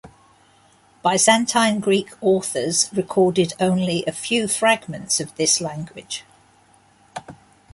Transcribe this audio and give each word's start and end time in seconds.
Byzantine 1.03 1.79
Greek 1.79 2.09
authors 2.21 2.89
recorded 2.91 3.53
only 3.59 4.03
a 4.07 4.11
few 4.11 4.47
fragments 4.47 5.19
of 5.19 5.35
this 5.35 5.61
language. 5.61 6.23